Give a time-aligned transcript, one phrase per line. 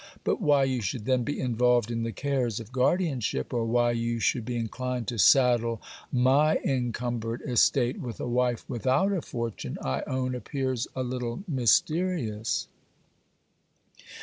[0.23, 4.19] But why you should then be involved in the cares of guardianship, or why you
[4.19, 5.79] should be inclined to saddle
[6.11, 12.67] my encumbered estate with a wife without a fortune, I own appears a little mysterious.'